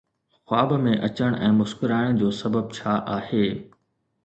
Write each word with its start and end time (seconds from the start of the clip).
خواب 0.45 0.71
۾ 0.85 0.93
اچڻ 1.07 1.37
۽ 1.49 1.51
مسڪرائڻ 1.59 2.19
جو 2.23 2.33
سبب 2.41 2.75
ڇا 2.79 2.99
آهي؟ 3.21 3.45